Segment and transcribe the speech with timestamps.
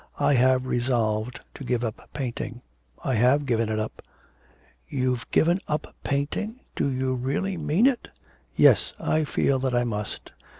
[0.17, 2.63] I have resolved to give up painting.
[3.03, 4.01] I have given it up.'
[4.89, 6.61] You've given up painting!
[6.75, 8.07] Do you really mean it?'
[8.55, 10.31] 'Yes, I feel that I must.